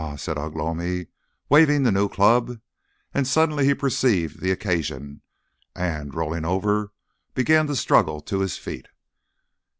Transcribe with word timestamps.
said 0.17 0.35
Ugh 0.35 0.55
lomi, 0.55 1.05
waving 1.47 1.83
the 1.83 1.91
new 1.91 2.09
club, 2.09 2.59
and 3.13 3.27
suddenly 3.27 3.65
he 3.67 3.75
perceived 3.75 4.41
the 4.41 4.49
occasion 4.49 5.21
and, 5.75 6.15
rolling 6.15 6.43
over, 6.43 6.91
began 7.35 7.67
to 7.67 7.75
struggle 7.75 8.19
to 8.21 8.39
his 8.39 8.57
feet. 8.57 8.87